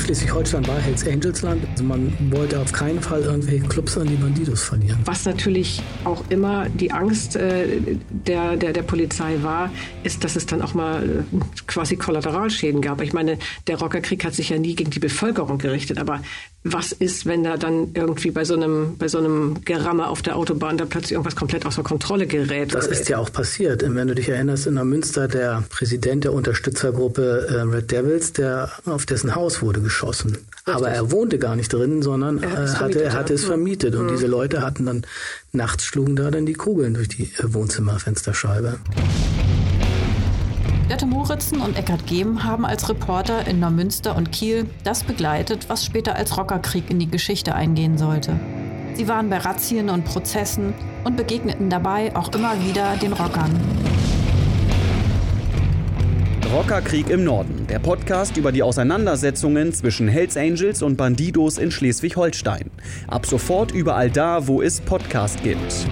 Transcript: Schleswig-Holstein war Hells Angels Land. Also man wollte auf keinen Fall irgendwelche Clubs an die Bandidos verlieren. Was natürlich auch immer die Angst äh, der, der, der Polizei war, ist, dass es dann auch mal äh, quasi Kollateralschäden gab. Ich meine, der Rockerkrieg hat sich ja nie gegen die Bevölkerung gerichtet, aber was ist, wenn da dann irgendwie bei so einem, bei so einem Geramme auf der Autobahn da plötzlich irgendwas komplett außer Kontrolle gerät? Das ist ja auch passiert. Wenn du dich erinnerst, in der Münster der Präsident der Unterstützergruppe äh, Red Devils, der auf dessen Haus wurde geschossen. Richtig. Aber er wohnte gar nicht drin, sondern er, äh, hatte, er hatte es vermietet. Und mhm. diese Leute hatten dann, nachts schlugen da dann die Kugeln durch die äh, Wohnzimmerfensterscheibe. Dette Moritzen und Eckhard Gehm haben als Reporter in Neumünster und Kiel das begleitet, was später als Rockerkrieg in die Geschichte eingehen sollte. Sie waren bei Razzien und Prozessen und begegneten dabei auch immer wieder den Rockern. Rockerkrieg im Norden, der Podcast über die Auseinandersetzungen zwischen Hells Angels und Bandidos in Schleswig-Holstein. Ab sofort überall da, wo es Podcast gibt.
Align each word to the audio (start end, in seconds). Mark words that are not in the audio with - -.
Schleswig-Holstein 0.00 0.66
war 0.66 0.78
Hells 0.78 1.06
Angels 1.06 1.42
Land. 1.42 1.64
Also 1.70 1.84
man 1.84 2.12
wollte 2.30 2.58
auf 2.58 2.72
keinen 2.72 3.00
Fall 3.00 3.22
irgendwelche 3.22 3.66
Clubs 3.66 3.96
an 3.96 4.08
die 4.08 4.16
Bandidos 4.16 4.62
verlieren. 4.62 4.98
Was 5.04 5.24
natürlich 5.24 5.82
auch 6.04 6.24
immer 6.30 6.68
die 6.68 6.92
Angst 6.92 7.36
äh, 7.36 7.66
der, 8.10 8.56
der, 8.56 8.72
der 8.72 8.82
Polizei 8.82 9.36
war, 9.42 9.70
ist, 10.02 10.24
dass 10.24 10.36
es 10.36 10.46
dann 10.46 10.62
auch 10.62 10.74
mal 10.74 11.02
äh, 11.02 11.38
quasi 11.66 11.96
Kollateralschäden 11.96 12.80
gab. 12.80 13.00
Ich 13.02 13.12
meine, 13.12 13.38
der 13.66 13.78
Rockerkrieg 13.78 14.24
hat 14.24 14.34
sich 14.34 14.48
ja 14.48 14.58
nie 14.58 14.74
gegen 14.74 14.90
die 14.90 14.98
Bevölkerung 14.98 15.58
gerichtet, 15.58 15.98
aber 15.98 16.20
was 16.62 16.92
ist, 16.92 17.24
wenn 17.24 17.42
da 17.42 17.56
dann 17.56 17.92
irgendwie 17.94 18.30
bei 18.30 18.44
so 18.44 18.54
einem, 18.54 18.98
bei 18.98 19.08
so 19.08 19.16
einem 19.16 19.64
Geramme 19.64 20.08
auf 20.08 20.20
der 20.20 20.36
Autobahn 20.36 20.76
da 20.76 20.84
plötzlich 20.84 21.12
irgendwas 21.12 21.34
komplett 21.34 21.64
außer 21.64 21.82
Kontrolle 21.82 22.26
gerät? 22.26 22.74
Das 22.74 22.86
ist 22.86 23.08
ja 23.08 23.16
auch 23.16 23.32
passiert. 23.32 23.82
Wenn 23.82 24.08
du 24.08 24.14
dich 24.14 24.28
erinnerst, 24.28 24.66
in 24.66 24.74
der 24.74 24.84
Münster 24.84 25.26
der 25.26 25.64
Präsident 25.70 26.24
der 26.24 26.34
Unterstützergruppe 26.34 27.46
äh, 27.48 27.60
Red 27.62 27.90
Devils, 27.90 28.34
der 28.34 28.70
auf 28.84 29.06
dessen 29.06 29.34
Haus 29.34 29.62
wurde 29.62 29.80
geschossen. 29.80 30.32
Richtig. 30.32 30.74
Aber 30.74 30.90
er 30.90 31.10
wohnte 31.10 31.38
gar 31.38 31.56
nicht 31.56 31.72
drin, 31.72 32.02
sondern 32.02 32.42
er, 32.42 32.64
äh, 32.64 32.68
hatte, 32.68 33.02
er 33.02 33.14
hatte 33.14 33.32
es 33.32 33.44
vermietet. 33.44 33.94
Und 33.94 34.06
mhm. 34.06 34.10
diese 34.10 34.26
Leute 34.26 34.60
hatten 34.60 34.84
dann, 34.84 35.06
nachts 35.52 35.84
schlugen 35.84 36.14
da 36.14 36.30
dann 36.30 36.44
die 36.44 36.52
Kugeln 36.52 36.92
durch 36.92 37.08
die 37.08 37.24
äh, 37.38 37.54
Wohnzimmerfensterscheibe. 37.54 38.78
Dette 40.90 41.06
Moritzen 41.06 41.60
und 41.60 41.78
Eckhard 41.78 42.04
Gehm 42.08 42.42
haben 42.42 42.66
als 42.66 42.88
Reporter 42.88 43.46
in 43.46 43.60
Neumünster 43.60 44.16
und 44.16 44.32
Kiel 44.32 44.66
das 44.82 45.04
begleitet, 45.04 45.68
was 45.68 45.84
später 45.84 46.16
als 46.16 46.36
Rockerkrieg 46.36 46.90
in 46.90 46.98
die 46.98 47.08
Geschichte 47.08 47.54
eingehen 47.54 47.96
sollte. 47.96 48.40
Sie 48.94 49.06
waren 49.06 49.30
bei 49.30 49.38
Razzien 49.38 49.88
und 49.88 50.04
Prozessen 50.04 50.74
und 51.04 51.16
begegneten 51.16 51.70
dabei 51.70 52.16
auch 52.16 52.32
immer 52.32 52.60
wieder 52.66 52.96
den 52.96 53.12
Rockern. 53.12 53.52
Rockerkrieg 56.52 57.08
im 57.08 57.22
Norden, 57.22 57.68
der 57.68 57.78
Podcast 57.78 58.36
über 58.36 58.50
die 58.50 58.64
Auseinandersetzungen 58.64 59.72
zwischen 59.72 60.08
Hells 60.08 60.36
Angels 60.36 60.82
und 60.82 60.96
Bandidos 60.96 61.58
in 61.58 61.70
Schleswig-Holstein. 61.70 62.68
Ab 63.06 63.26
sofort 63.26 63.70
überall 63.70 64.10
da, 64.10 64.48
wo 64.48 64.60
es 64.60 64.80
Podcast 64.80 65.40
gibt. 65.44 65.86